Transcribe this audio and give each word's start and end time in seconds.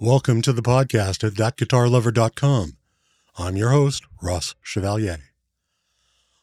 Welcome 0.00 0.42
to 0.42 0.52
the 0.52 0.60
podcast 0.60 1.22
at 1.22 1.34
thatguitarlover.com. 1.34 2.76
I'm 3.38 3.56
your 3.56 3.70
host, 3.70 4.02
Ross 4.20 4.56
Chevalier. 4.60 5.20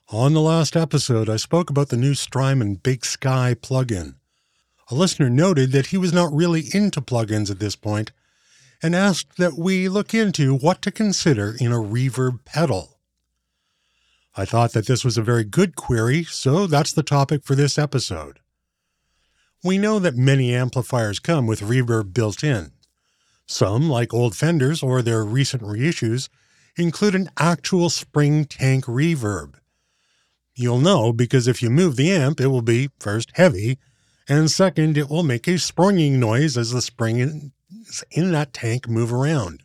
On 0.07 0.31
the 0.31 0.39
last 0.39 0.77
episode, 0.77 1.27
I 1.27 1.35
spoke 1.35 1.69
about 1.69 1.89
the 1.89 1.97
new 1.97 2.13
Strymon 2.13 2.75
Big 2.75 3.03
Sky 3.03 3.53
plugin. 3.61 4.15
A 4.89 4.95
listener 4.95 5.29
noted 5.29 5.73
that 5.73 5.87
he 5.87 5.97
was 5.97 6.13
not 6.13 6.33
really 6.33 6.63
into 6.73 7.01
plugins 7.01 7.51
at 7.51 7.59
this 7.59 7.75
point 7.75 8.13
and 8.81 8.95
asked 8.95 9.35
that 9.35 9.57
we 9.57 9.89
look 9.89 10.13
into 10.13 10.55
what 10.55 10.81
to 10.83 10.89
consider 10.89 11.53
in 11.59 11.73
a 11.73 11.75
reverb 11.75 12.45
pedal. 12.45 12.99
I 14.33 14.45
thought 14.45 14.71
that 14.71 14.87
this 14.87 15.03
was 15.03 15.17
a 15.17 15.21
very 15.21 15.43
good 15.43 15.75
query, 15.75 16.23
so 16.23 16.67
that's 16.67 16.93
the 16.93 17.03
topic 17.03 17.43
for 17.43 17.55
this 17.55 17.77
episode. 17.77 18.39
We 19.61 19.77
know 19.77 19.99
that 19.99 20.15
many 20.15 20.55
amplifiers 20.55 21.19
come 21.19 21.47
with 21.47 21.59
reverb 21.59 22.13
built 22.13 22.45
in. 22.45 22.71
Some, 23.51 23.89
like 23.89 24.13
old 24.13 24.33
Fenders 24.33 24.81
or 24.81 25.01
their 25.01 25.25
recent 25.25 25.61
reissues, 25.61 26.29
include 26.77 27.15
an 27.15 27.29
actual 27.37 27.89
spring 27.89 28.45
tank 28.45 28.85
reverb. 28.85 29.55
You'll 30.55 30.79
know 30.79 31.11
because 31.11 31.49
if 31.49 31.61
you 31.61 31.69
move 31.69 31.97
the 31.97 32.13
amp, 32.13 32.39
it 32.39 32.47
will 32.47 32.61
be 32.61 32.91
first 32.97 33.31
heavy, 33.33 33.77
and 34.25 34.49
second, 34.49 34.97
it 34.97 35.09
will 35.09 35.23
make 35.23 35.49
a 35.49 35.59
springing 35.59 36.17
noise 36.17 36.57
as 36.57 36.71
the 36.71 36.81
springs 36.81 37.51
in 38.09 38.31
that 38.31 38.53
tank 38.53 38.87
move 38.87 39.11
around. 39.11 39.63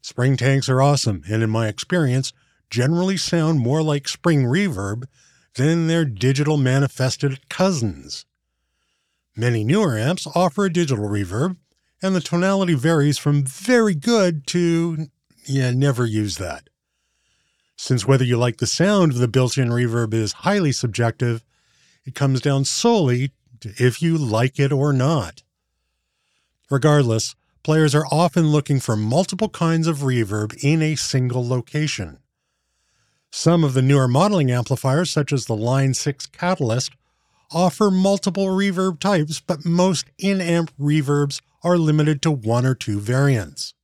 Spring 0.00 0.36
tanks 0.36 0.68
are 0.68 0.80
awesome, 0.80 1.24
and 1.28 1.42
in 1.42 1.50
my 1.50 1.66
experience, 1.66 2.32
generally 2.70 3.16
sound 3.16 3.58
more 3.58 3.82
like 3.82 4.06
spring 4.06 4.44
reverb 4.44 5.06
than 5.56 5.88
their 5.88 6.04
digital 6.04 6.56
manifested 6.56 7.48
cousins. 7.48 8.26
Many 9.34 9.64
newer 9.64 9.98
amps 9.98 10.28
offer 10.36 10.66
a 10.66 10.72
digital 10.72 11.08
reverb, 11.08 11.56
and 12.02 12.14
the 12.14 12.20
tonality 12.20 12.74
varies 12.74 13.18
from 13.18 13.44
very 13.44 13.94
good 13.94 14.46
to, 14.48 15.08
yeah, 15.44 15.70
never 15.70 16.06
use 16.06 16.36
that. 16.38 16.68
Since 17.76 18.06
whether 18.06 18.24
you 18.24 18.36
like 18.36 18.58
the 18.58 18.66
sound 18.66 19.12
of 19.12 19.18
the 19.18 19.28
built 19.28 19.56
in 19.56 19.70
reverb 19.70 20.12
is 20.14 20.32
highly 20.32 20.72
subjective, 20.72 21.42
it 22.04 22.14
comes 22.14 22.40
down 22.40 22.64
solely 22.64 23.32
to 23.60 23.72
if 23.78 24.02
you 24.02 24.16
like 24.16 24.58
it 24.58 24.72
or 24.72 24.92
not. 24.92 25.42
Regardless, 26.70 27.34
players 27.62 27.94
are 27.94 28.06
often 28.10 28.48
looking 28.48 28.80
for 28.80 28.96
multiple 28.96 29.48
kinds 29.48 29.86
of 29.86 29.98
reverb 29.98 30.62
in 30.62 30.82
a 30.82 30.94
single 30.94 31.46
location. 31.46 32.18
Some 33.30 33.64
of 33.64 33.74
the 33.74 33.82
newer 33.82 34.08
modeling 34.08 34.50
amplifiers, 34.50 35.10
such 35.10 35.32
as 35.32 35.46
the 35.46 35.56
Line 35.56 35.94
6 35.94 36.26
Catalyst, 36.26 36.92
offer 37.52 37.90
multiple 37.90 38.46
reverb 38.46 39.00
types, 39.00 39.40
but 39.40 39.64
most 39.64 40.06
in 40.18 40.40
amp 40.40 40.72
reverbs 40.78 41.40
are 41.62 41.78
limited 41.78 42.22
to 42.22 42.30
one 42.30 42.64
or 42.64 42.74
two 42.74 43.00
variants. 43.00 43.74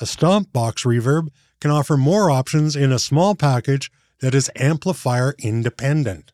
A 0.00 0.06
stomp 0.06 0.52
box 0.52 0.84
reverb 0.84 1.28
can 1.60 1.70
offer 1.70 1.96
more 1.96 2.30
options 2.30 2.76
in 2.76 2.92
a 2.92 2.98
small 2.98 3.34
package 3.34 3.90
that 4.20 4.34
is 4.34 4.50
amplifier 4.56 5.34
independent. 5.38 6.32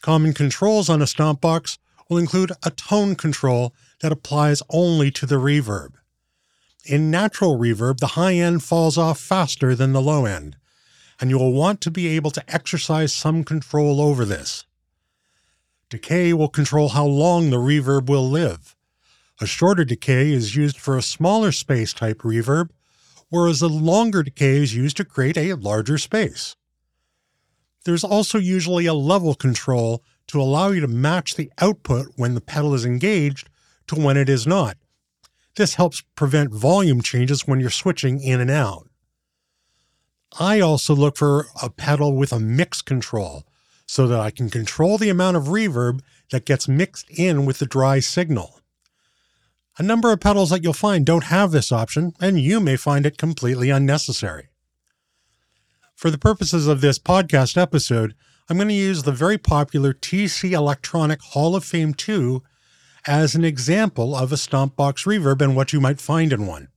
Common 0.00 0.34
controls 0.34 0.88
on 0.88 1.00
a 1.00 1.06
stomp 1.06 1.40
box 1.40 1.78
will 2.08 2.18
include 2.18 2.52
a 2.62 2.70
tone 2.70 3.14
control 3.14 3.74
that 4.00 4.12
applies 4.12 4.62
only 4.70 5.10
to 5.10 5.26
the 5.26 5.36
reverb. 5.36 5.92
In 6.84 7.10
natural 7.10 7.58
reverb, 7.58 7.98
the 7.98 8.08
high 8.18 8.34
end 8.34 8.64
falls 8.64 8.98
off 8.98 9.20
faster 9.20 9.74
than 9.74 9.92
the 9.92 10.02
low 10.02 10.24
end, 10.24 10.56
and 11.20 11.30
you 11.30 11.38
will 11.38 11.52
want 11.52 11.80
to 11.82 11.90
be 11.90 12.08
able 12.08 12.32
to 12.32 12.44
exercise 12.52 13.14
some 13.14 13.44
control 13.44 14.00
over 14.00 14.24
this. 14.24 14.64
Decay 15.88 16.32
will 16.32 16.48
control 16.48 16.88
how 16.88 17.06
long 17.06 17.50
the 17.50 17.58
reverb 17.58 18.08
will 18.08 18.28
live. 18.28 18.74
A 19.42 19.46
shorter 19.46 19.84
decay 19.84 20.30
is 20.30 20.54
used 20.54 20.78
for 20.78 20.96
a 20.96 21.02
smaller 21.02 21.50
space 21.50 21.92
type 21.92 22.18
reverb, 22.18 22.70
whereas 23.28 23.60
a 23.60 23.66
longer 23.66 24.22
decay 24.22 24.58
is 24.58 24.76
used 24.76 24.96
to 24.98 25.04
create 25.04 25.36
a 25.36 25.54
larger 25.54 25.98
space. 25.98 26.54
There's 27.84 28.04
also 28.04 28.38
usually 28.38 28.86
a 28.86 28.94
level 28.94 29.34
control 29.34 30.04
to 30.28 30.40
allow 30.40 30.68
you 30.68 30.80
to 30.80 30.86
match 30.86 31.34
the 31.34 31.50
output 31.58 32.12
when 32.14 32.36
the 32.36 32.40
pedal 32.40 32.72
is 32.72 32.84
engaged 32.84 33.50
to 33.88 33.96
when 33.96 34.16
it 34.16 34.28
is 34.28 34.46
not. 34.46 34.76
This 35.56 35.74
helps 35.74 36.04
prevent 36.14 36.54
volume 36.54 37.02
changes 37.02 37.44
when 37.44 37.58
you're 37.58 37.68
switching 37.68 38.20
in 38.20 38.40
and 38.40 38.50
out. 38.50 38.88
I 40.38 40.60
also 40.60 40.94
look 40.94 41.16
for 41.16 41.48
a 41.60 41.68
pedal 41.68 42.14
with 42.14 42.32
a 42.32 42.38
mix 42.38 42.80
control 42.80 43.42
so 43.86 44.06
that 44.06 44.20
I 44.20 44.30
can 44.30 44.50
control 44.50 44.98
the 44.98 45.10
amount 45.10 45.36
of 45.36 45.46
reverb 45.46 45.98
that 46.30 46.46
gets 46.46 46.68
mixed 46.68 47.10
in 47.10 47.44
with 47.44 47.58
the 47.58 47.66
dry 47.66 47.98
signal. 47.98 48.61
A 49.78 49.82
number 49.82 50.12
of 50.12 50.20
pedals 50.20 50.50
that 50.50 50.62
you'll 50.62 50.74
find 50.74 51.06
don't 51.06 51.24
have 51.24 51.50
this 51.50 51.72
option, 51.72 52.12
and 52.20 52.38
you 52.38 52.60
may 52.60 52.76
find 52.76 53.06
it 53.06 53.16
completely 53.16 53.70
unnecessary. 53.70 54.48
For 55.94 56.10
the 56.10 56.18
purposes 56.18 56.66
of 56.66 56.80
this 56.80 56.98
podcast 56.98 57.56
episode, 57.56 58.14
I'm 58.50 58.58
going 58.58 58.68
to 58.68 58.74
use 58.74 59.04
the 59.04 59.12
very 59.12 59.38
popular 59.38 59.94
TC 59.94 60.52
Electronic 60.52 61.22
Hall 61.22 61.56
of 61.56 61.64
Fame 61.64 61.94
2 61.94 62.42
as 63.06 63.34
an 63.34 63.44
example 63.44 64.14
of 64.14 64.30
a 64.30 64.36
stomp 64.36 64.76
box 64.76 65.04
reverb 65.04 65.40
and 65.40 65.56
what 65.56 65.72
you 65.72 65.80
might 65.80 66.00
find 66.00 66.32
in 66.32 66.46
one. 66.46 66.68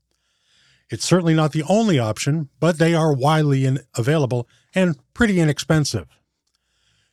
It's 0.89 1.03
certainly 1.03 1.33
not 1.33 1.51
the 1.51 1.63
only 1.63 1.99
option, 1.99 2.49
but 2.59 2.77
they 2.77 2.93
are 2.93 3.13
widely 3.13 3.67
available 3.95 4.47
and 4.73 4.95
pretty 5.13 5.39
inexpensive. 5.39 6.07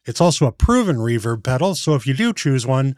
It's 0.04 0.20
also 0.20 0.46
a 0.46 0.52
proven 0.52 0.96
reverb 0.96 1.42
pedal, 1.42 1.74
so 1.74 1.94
if 1.94 2.06
you 2.06 2.14
do 2.14 2.32
choose 2.32 2.66
one, 2.66 2.94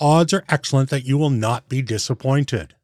odds 0.00 0.32
are 0.32 0.44
excellent 0.48 0.90
that 0.90 1.04
you 1.04 1.18
will 1.18 1.30
not 1.30 1.68
be 1.68 1.82
disappointed. 1.82 2.74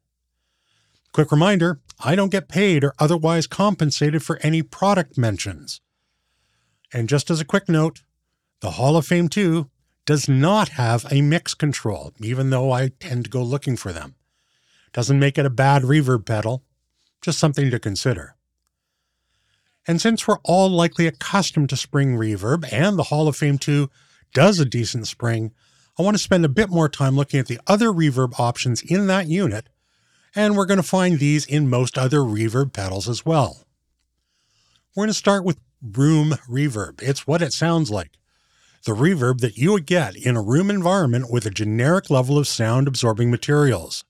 Quick 1.11 1.31
reminder 1.31 1.79
I 1.99 2.15
don't 2.15 2.31
get 2.31 2.49
paid 2.49 2.83
or 2.83 2.93
otherwise 2.99 3.47
compensated 3.47 4.23
for 4.23 4.39
any 4.41 4.61
product 4.61 5.17
mentions. 5.17 5.79
And 6.91 7.09
just 7.09 7.29
as 7.29 7.39
a 7.39 7.45
quick 7.45 7.69
note, 7.69 8.03
the 8.61 8.71
Hall 8.71 8.97
of 8.97 9.05
Fame 9.05 9.29
2 9.29 9.69
does 10.05 10.27
not 10.27 10.69
have 10.69 11.05
a 11.11 11.21
mix 11.21 11.53
control, 11.53 12.13
even 12.19 12.49
though 12.49 12.71
I 12.71 12.89
tend 12.99 13.25
to 13.25 13.29
go 13.29 13.41
looking 13.41 13.77
for 13.77 13.93
them. 13.93 14.15
Doesn't 14.91 15.19
make 15.19 15.37
it 15.37 15.45
a 15.45 15.49
bad 15.49 15.83
reverb 15.83 16.25
pedal, 16.25 16.63
just 17.21 17.39
something 17.39 17.71
to 17.71 17.79
consider. 17.79 18.35
And 19.87 19.99
since 19.99 20.27
we're 20.27 20.39
all 20.43 20.69
likely 20.69 21.07
accustomed 21.07 21.69
to 21.69 21.77
spring 21.77 22.15
reverb 22.15 22.71
and 22.71 22.97
the 22.97 23.03
Hall 23.03 23.27
of 23.27 23.35
Fame 23.35 23.57
2 23.57 23.89
does 24.33 24.59
a 24.59 24.65
decent 24.65 25.07
spring, 25.07 25.51
I 25.97 26.01
want 26.01 26.15
to 26.15 26.23
spend 26.23 26.43
a 26.43 26.49
bit 26.49 26.69
more 26.69 26.89
time 26.89 27.15
looking 27.15 27.39
at 27.39 27.45
the 27.45 27.59
other 27.67 27.89
reverb 27.89 28.39
options 28.39 28.81
in 28.81 29.05
that 29.07 29.27
unit, 29.27 29.69
and 30.35 30.57
we're 30.57 30.65
going 30.65 30.77
to 30.77 30.83
find 30.83 31.19
these 31.19 31.45
in 31.45 31.69
most 31.69 31.97
other 31.99 32.19
reverb 32.19 32.73
pedals 32.73 33.07
as 33.07 33.25
well. 33.25 33.65
We're 34.95 35.03
going 35.03 35.09
to 35.09 35.13
start 35.13 35.45
with 35.45 35.59
room 35.83 36.31
reverb. 36.49 37.01
It's 37.03 37.27
what 37.27 37.43
it 37.43 37.53
sounds 37.53 37.91
like. 37.91 38.11
The 38.85 38.93
reverb 38.93 39.39
that 39.41 39.55
you 39.55 39.71
would 39.73 39.85
get 39.85 40.15
in 40.15 40.35
a 40.35 40.41
room 40.41 40.71
environment 40.71 41.31
with 41.31 41.45
a 41.45 41.51
generic 41.51 42.09
level 42.09 42.39
of 42.39 42.47
sound 42.47 42.87
absorbing 42.87 43.29
materials. 43.29 44.03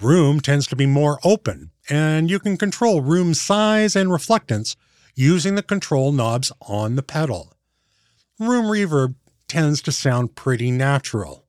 Room 0.00 0.40
tends 0.40 0.66
to 0.68 0.76
be 0.76 0.86
more 0.86 1.18
open, 1.24 1.70
and 1.88 2.30
you 2.30 2.38
can 2.38 2.56
control 2.56 3.00
room 3.00 3.34
size 3.34 3.96
and 3.96 4.10
reflectance 4.10 4.76
using 5.14 5.56
the 5.56 5.62
control 5.62 6.12
knobs 6.12 6.52
on 6.62 6.94
the 6.94 7.02
pedal. 7.02 7.52
Room 8.38 8.66
reverb 8.66 9.16
tends 9.52 9.82
to 9.82 9.92
sound 9.92 10.34
pretty 10.34 10.70
natural. 10.70 11.44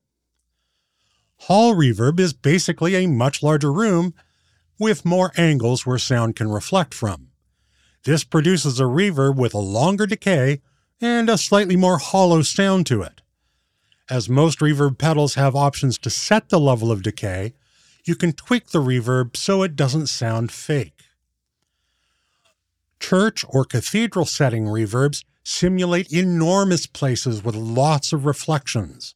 Hall 1.36 1.74
reverb 1.74 2.20
is 2.20 2.34
basically 2.34 2.94
a 2.96 3.06
much 3.06 3.42
larger 3.42 3.72
room 3.72 4.12
with 4.78 5.06
more 5.06 5.32
angles 5.38 5.86
where 5.86 5.96
sound 5.96 6.36
can 6.36 6.50
reflect 6.50 6.92
from. 6.92 7.28
This 8.04 8.22
produces 8.22 8.78
a 8.78 8.82
reverb 8.82 9.36
with 9.36 9.54
a 9.54 9.58
longer 9.58 10.04
decay 10.04 10.60
and 11.00 11.30
a 11.30 11.38
slightly 11.38 11.76
more 11.76 11.96
hollow 11.96 12.42
sound 12.42 12.84
to 12.88 13.00
it. 13.00 13.22
As 14.10 14.28
most 14.28 14.58
reverb 14.58 14.98
pedals 14.98 15.36
have 15.36 15.56
options 15.56 15.96
to 16.00 16.10
set 16.10 16.50
the 16.50 16.60
level 16.60 16.92
of 16.92 17.02
decay, 17.02 17.54
you 18.04 18.14
can 18.14 18.34
tweak 18.34 18.66
the 18.66 18.82
reverb 18.82 19.34
so 19.34 19.62
it 19.62 19.76
doesn't 19.76 20.08
sound 20.08 20.52
fake. 20.52 21.04
Church 23.00 23.46
or 23.48 23.64
cathedral 23.64 24.26
setting 24.26 24.66
reverbs 24.66 25.24
simulate 25.44 26.12
enormous 26.12 26.86
places 26.86 27.44
with 27.44 27.54
lots 27.54 28.12
of 28.12 28.24
reflections. 28.24 29.14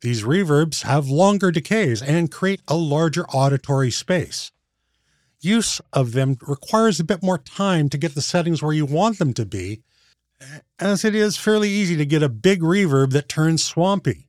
These 0.00 0.22
reverbs 0.22 0.82
have 0.82 1.08
longer 1.08 1.50
decays 1.50 2.02
and 2.02 2.30
create 2.30 2.60
a 2.66 2.76
larger 2.76 3.24
auditory 3.28 3.90
space. 3.90 4.50
Use 5.40 5.80
of 5.92 6.12
them 6.12 6.36
requires 6.46 7.00
a 7.00 7.04
bit 7.04 7.22
more 7.22 7.38
time 7.38 7.88
to 7.88 7.98
get 7.98 8.14
the 8.14 8.22
settings 8.22 8.62
where 8.62 8.72
you 8.72 8.86
want 8.86 9.18
them 9.18 9.32
to 9.34 9.44
be, 9.44 9.82
as 10.78 11.04
it 11.04 11.14
is 11.14 11.36
fairly 11.36 11.68
easy 11.68 11.96
to 11.96 12.06
get 12.06 12.22
a 12.22 12.28
big 12.28 12.60
reverb 12.60 13.12
that 13.12 13.28
turns 13.28 13.64
swampy. 13.64 14.28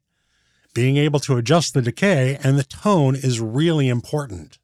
Being 0.74 0.98
able 0.98 1.20
to 1.22 1.38
adjust 1.38 1.74
the 1.74 1.82
decay 1.82 2.38
and 2.44 2.58
the 2.58 2.64
tone 2.64 3.16
is 3.16 3.40
really 3.40 3.90
important. 3.90 4.58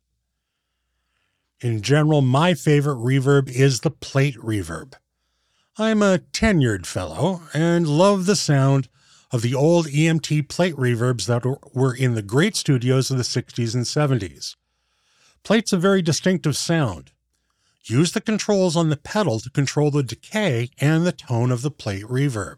In 1.62 1.82
general, 1.82 2.22
my 2.22 2.54
favorite 2.54 2.98
reverb 2.98 3.50
is 3.50 3.82
the 3.82 3.92
plate 3.92 4.36
reverb. 4.38 4.94
I'm 5.80 6.04
a 6.04 6.20
tenured 6.34 6.86
fellow 6.86 7.44
and 7.54 7.88
love 7.88 8.26
the 8.26 8.36
sound 8.36 8.90
of 9.32 9.42
the 9.42 9.56
old 9.56 9.86
EMT 9.88 10.50
plate 10.50 10.76
reverbs 10.76 11.26
that 11.28 11.46
were 11.74 11.96
in 11.96 12.16
the 12.16 12.22
great 12.22 12.58
studios 12.58 13.10
of 13.10 13.16
the 13.16 13.24
60s 13.24 13.74
and 13.74 13.86
70s. 13.86 14.58
Plate's 15.44 15.72
a 15.72 15.78
very 15.78 16.02
distinctive 16.02 16.58
sound. 16.58 17.12
Use 17.86 18.12
the 18.12 18.20
controls 18.20 18.76
on 18.76 18.90
the 18.90 18.98
pedal 18.98 19.40
to 19.40 19.50
control 19.50 19.90
the 19.90 20.04
decay 20.04 20.70
and 20.80 21.06
the 21.06 21.14
tone 21.14 21.50
of 21.50 21.62
the 21.62 21.72
plate 21.72 22.04
reverb. 22.04 22.58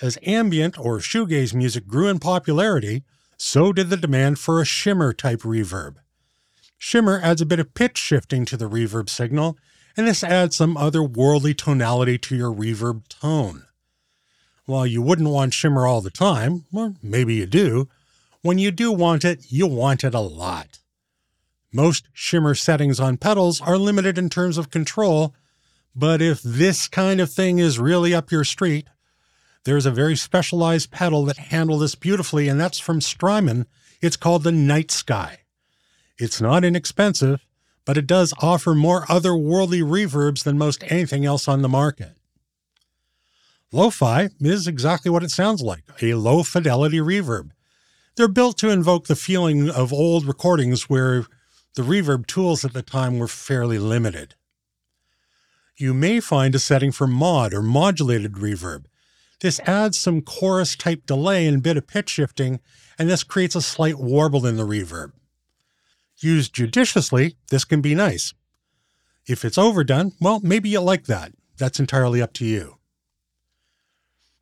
As 0.00 0.16
ambient 0.22 0.78
or 0.78 1.00
shoegaze 1.00 1.52
music 1.52 1.86
grew 1.86 2.08
in 2.08 2.18
popularity, 2.18 3.04
so 3.36 3.74
did 3.74 3.90
the 3.90 3.98
demand 3.98 4.38
for 4.38 4.58
a 4.58 4.64
shimmer 4.64 5.12
type 5.12 5.40
reverb. 5.40 5.96
Shimmer 6.78 7.20
adds 7.22 7.42
a 7.42 7.46
bit 7.46 7.60
of 7.60 7.74
pitch 7.74 7.98
shifting 7.98 8.46
to 8.46 8.56
the 8.56 8.70
reverb 8.70 9.10
signal, 9.10 9.58
and 9.96 10.06
this 10.06 10.24
adds 10.24 10.56
some 10.56 10.76
otherworldly 10.76 11.56
tonality 11.56 12.18
to 12.18 12.36
your 12.36 12.52
reverb 12.52 13.06
tone. 13.08 13.64
While 14.64 14.86
you 14.86 15.02
wouldn't 15.02 15.28
want 15.28 15.54
shimmer 15.54 15.86
all 15.86 16.00
the 16.00 16.10
time, 16.10 16.64
or 16.72 16.94
maybe 17.02 17.34
you 17.34 17.46
do, 17.46 17.88
when 18.42 18.58
you 18.58 18.70
do 18.70 18.92
want 18.92 19.24
it, 19.24 19.46
you 19.50 19.66
want 19.66 20.04
it 20.04 20.14
a 20.14 20.20
lot. 20.20 20.78
Most 21.72 22.08
shimmer 22.12 22.54
settings 22.54 23.00
on 23.00 23.16
pedals 23.16 23.60
are 23.60 23.78
limited 23.78 24.18
in 24.18 24.28
terms 24.28 24.58
of 24.58 24.70
control, 24.70 25.34
but 25.94 26.20
if 26.20 26.42
this 26.42 26.88
kind 26.88 27.20
of 27.20 27.30
thing 27.30 27.58
is 27.58 27.78
really 27.78 28.14
up 28.14 28.30
your 28.30 28.44
street, 28.44 28.86
there's 29.64 29.86
a 29.86 29.90
very 29.90 30.16
specialized 30.16 30.90
pedal 30.90 31.24
that 31.26 31.38
handles 31.38 31.80
this 31.80 31.94
beautifully, 31.94 32.48
and 32.48 32.60
that's 32.60 32.78
from 32.78 33.00
Strymon. 33.00 33.66
It's 34.00 34.16
called 34.16 34.42
the 34.42 34.52
Night 34.52 34.90
Sky. 34.90 35.40
It's 36.18 36.40
not 36.40 36.64
inexpensive, 36.64 37.44
but 37.84 37.96
it 37.96 38.06
does 38.06 38.34
offer 38.40 38.74
more 38.74 39.06
otherworldly 39.06 39.82
reverbs 39.82 40.44
than 40.44 40.58
most 40.58 40.84
anything 40.88 41.24
else 41.24 41.48
on 41.48 41.62
the 41.62 41.68
market. 41.68 42.16
Lo-fi 43.72 44.28
is 44.40 44.66
exactly 44.66 45.10
what 45.10 45.22
it 45.22 45.30
sounds 45.30 45.62
like, 45.62 45.84
a 46.02 46.14
low 46.14 46.42
fidelity 46.42 46.98
reverb. 46.98 47.50
They're 48.16 48.28
built 48.28 48.58
to 48.58 48.68
invoke 48.68 49.06
the 49.06 49.16
feeling 49.16 49.70
of 49.70 49.92
old 49.92 50.26
recordings 50.26 50.90
where 50.90 51.24
the 51.74 51.82
reverb 51.82 52.26
tools 52.26 52.64
at 52.64 52.74
the 52.74 52.82
time 52.82 53.18
were 53.18 53.28
fairly 53.28 53.78
limited. 53.78 54.34
You 55.78 55.94
may 55.94 56.20
find 56.20 56.54
a 56.54 56.58
setting 56.58 56.92
for 56.92 57.06
mod 57.06 57.54
or 57.54 57.62
modulated 57.62 58.34
reverb. 58.34 58.84
This 59.40 59.58
adds 59.60 59.98
some 59.98 60.20
chorus 60.20 60.76
type 60.76 61.06
delay 61.06 61.46
and 61.46 61.62
bit 61.62 61.78
of 61.78 61.86
pitch 61.86 62.10
shifting, 62.10 62.60
and 62.98 63.08
this 63.08 63.24
creates 63.24 63.56
a 63.56 63.62
slight 63.62 63.98
warble 63.98 64.46
in 64.46 64.58
the 64.58 64.66
reverb. 64.66 65.12
Used 66.22 66.54
judiciously, 66.54 67.36
this 67.50 67.64
can 67.64 67.80
be 67.80 67.96
nice. 67.96 68.32
If 69.26 69.44
it's 69.44 69.58
overdone, 69.58 70.12
well, 70.20 70.38
maybe 70.40 70.68
you 70.68 70.80
like 70.80 71.04
that. 71.06 71.32
That's 71.58 71.80
entirely 71.80 72.22
up 72.22 72.32
to 72.34 72.44
you. 72.44 72.78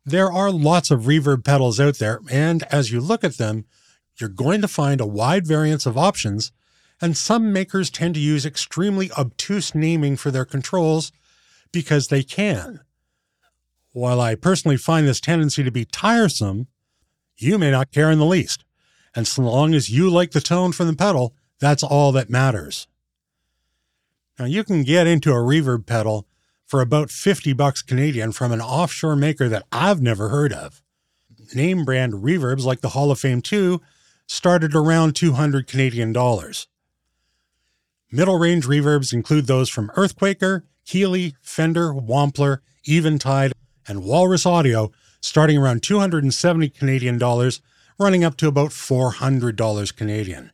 There 0.05 0.31
are 0.31 0.51
lots 0.51 0.91
of 0.91 1.01
reverb 1.01 1.43
pedals 1.43 1.79
out 1.79 1.97
there, 1.97 2.19
and 2.29 2.63
as 2.71 2.91
you 2.91 3.01
look 3.01 3.23
at 3.23 3.37
them, 3.37 3.65
you're 4.19 4.29
going 4.29 4.61
to 4.61 4.67
find 4.67 5.01
a 5.01 5.05
wide 5.07 5.47
variance 5.47 5.85
of 5.87 5.97
options, 5.97 6.51
and 7.01 7.17
some 7.17 7.51
makers 7.51 7.89
tend 7.89 8.13
to 8.13 8.19
use 8.19 8.45
extremely 8.45 9.11
obtuse 9.13 9.73
naming 9.73 10.17
for 10.17 10.29
their 10.29 10.45
controls 10.45 11.11
because 11.71 12.07
they 12.07 12.21
can. 12.21 12.81
While 13.91 14.21
I 14.21 14.35
personally 14.35 14.77
find 14.77 15.07
this 15.07 15.19
tendency 15.19 15.63
to 15.63 15.71
be 15.71 15.85
tiresome, 15.85 16.67
you 17.37 17.57
may 17.57 17.71
not 17.71 17.91
care 17.91 18.11
in 18.11 18.19
the 18.19 18.25
least, 18.25 18.63
and 19.15 19.27
so 19.27 19.41
long 19.41 19.73
as 19.73 19.89
you 19.89 20.09
like 20.09 20.31
the 20.31 20.41
tone 20.41 20.71
from 20.71 20.87
the 20.87 20.95
pedal, 20.95 21.35
that's 21.61 21.83
all 21.83 22.11
that 22.11 22.29
matters. 22.29 22.87
Now 24.37 24.45
you 24.45 24.63
can 24.63 24.83
get 24.83 25.07
into 25.07 25.31
a 25.31 25.35
reverb 25.35 25.85
pedal 25.85 26.27
for 26.65 26.81
about 26.81 27.11
50 27.11 27.53
bucks 27.53 27.81
Canadian 27.81 28.31
from 28.31 28.51
an 28.51 28.59
offshore 28.59 29.15
maker 29.15 29.47
that 29.47 29.65
I've 29.71 30.01
never 30.01 30.29
heard 30.29 30.51
of. 30.51 30.81
Name 31.53 31.85
brand 31.85 32.13
reverbs 32.13 32.65
like 32.65 32.81
the 32.81 32.89
Hall 32.89 33.11
of 33.11 33.19
Fame 33.19 33.41
2 33.41 33.79
started 34.25 34.73
around 34.73 35.15
200 35.15 35.67
Canadian 35.67 36.11
dollars. 36.11 36.67
Middle 38.11 38.39
range 38.39 38.65
reverbs 38.65 39.13
include 39.13 39.45
those 39.45 39.69
from 39.69 39.91
Earthquaker, 39.95 40.63
Keeley, 40.85 41.35
Fender, 41.41 41.93
Wampler, 41.93 42.59
Eventide, 42.85 43.53
and 43.87 44.03
Walrus 44.03 44.45
Audio, 44.45 44.91
starting 45.21 45.57
around 45.57 45.83
270 45.83 46.69
Canadian 46.69 47.17
dollars, 47.17 47.61
running 47.99 48.23
up 48.23 48.35
to 48.37 48.47
about 48.47 48.71
$400 48.71 49.95
Canadian. 49.95 50.51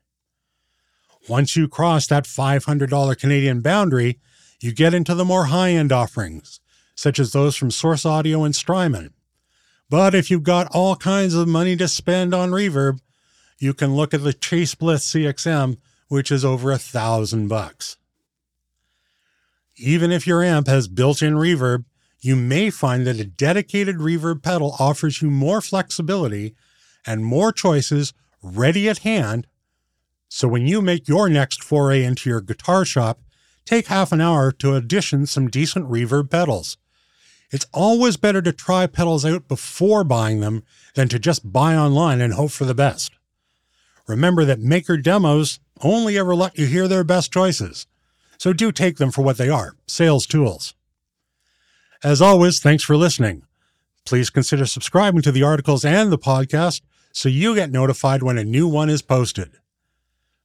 Once 1.28 1.56
you 1.56 1.68
cross 1.68 2.08
that 2.08 2.26
$500 2.26 3.20
Canadian 3.20 3.62
boundary, 3.62 4.20
you 4.62 4.74
get 4.74 4.94
into 4.94 5.14
the 5.14 5.26
more 5.26 5.46
high 5.46 5.72
end 5.72 5.92
offerings, 5.92 6.60
such 6.96 7.20
as 7.20 7.32
those 7.32 7.56
from 7.56 7.72
Source 7.72 8.06
Audio 8.06 8.44
and 8.44 8.56
Strymon. 8.56 9.14
But 9.90 10.16
if 10.16 10.32
you've 10.32 10.44
got 10.44 10.74
all 10.74 10.96
kinds 10.96 11.34
of 11.34 11.48
money 11.48 11.76
to 11.78 11.88
spend 11.88 12.34
on 12.34 12.52
reverb, 12.52 13.00
you 13.60 13.74
can 13.74 13.96
look 13.96 14.14
at 14.14 14.24
the 14.24 14.34
Chase 14.34 14.76
Bliss 14.76 15.12
CXM, 15.12 15.78
which 16.08 16.32
is 16.32 16.46
over 16.46 16.72
a 16.72 16.78
thousand 16.78 17.48
bucks. 17.48 17.98
Even 19.76 20.12
if 20.12 20.26
your 20.26 20.44
amp 20.44 20.68
has 20.68 20.88
built 20.88 21.22
in 21.22 21.36
reverb, 21.36 21.86
you 22.20 22.36
may 22.36 22.70
find 22.70 23.06
that 23.06 23.20
a 23.20 23.26
dedicated 23.26 23.98
reverb 23.98 24.42
pedal 24.42 24.76
offers 24.80 25.22
you 25.22 25.30
more 25.30 25.62
flexibility 25.62 26.56
and 27.06 27.24
more 27.24 27.52
choices 27.52 28.14
ready 28.42 28.90
at 28.90 29.00
hand 29.00 29.46
so 30.30 30.48
when 30.48 30.68
you 30.68 30.82
make 30.82 31.08
your 31.08 31.30
next 31.30 31.64
foray 31.64 32.04
into 32.04 32.30
your 32.30 32.42
guitar 32.42 32.86
shop, 32.86 33.22
take 33.66 33.88
half 33.88 34.12
an 34.12 34.22
hour 34.22 34.52
to 34.52 34.76
audition 34.76 35.26
some 35.26 35.50
decent 35.50 35.90
reverb 35.90 36.30
pedals. 36.30 36.78
It's 37.50 37.68
always 37.74 38.18
better 38.18 38.42
to 38.42 38.52
try 38.52 38.88
pedals 38.88 39.26
out 39.26 39.48
before 39.48 40.04
buying 40.04 40.42
them 40.42 40.64
than 40.96 41.08
to 41.10 41.20
just 41.20 41.52
buy 41.52 41.76
online 41.76 42.20
and 42.20 42.34
hope 42.34 42.52
for 42.52 42.66
the 42.66 42.76
best. 42.76 43.14
Remember 44.08 44.44
that 44.46 44.60
maker 44.60 44.98
demos 44.98 45.60
only 45.82 46.18
ever 46.18 46.36
let 46.36 46.58
you 46.58 46.66
hear 46.66 46.88
their 46.88 47.04
best 47.04 47.32
choices, 47.32 47.88
so 48.38 48.52
do 48.52 48.72
take 48.72 48.98
them 48.98 49.12
for 49.12 49.22
what 49.22 49.38
they 49.38 49.50
are 49.50 49.76
sales 49.88 50.26
tools. 50.26 50.74
As 52.04 52.22
always, 52.22 52.60
thanks 52.60 52.84
for 52.84 52.96
listening. 52.96 53.44
Please 54.06 54.30
consider 54.30 54.66
subscribing 54.66 55.22
to 55.22 55.32
the 55.32 55.44
articles 55.44 55.84
and 55.84 56.12
the 56.12 56.18
podcast 56.18 56.82
so 57.12 57.28
you 57.28 57.56
get 57.56 57.72
notified 57.72 58.24
when 58.24 58.38
a 58.38 58.44
new 58.44 58.68
one 58.68 58.90
is 58.90 59.02
posted. 59.02 59.58